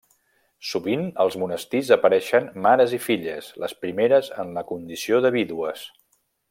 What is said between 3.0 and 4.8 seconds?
filles, les primeres en la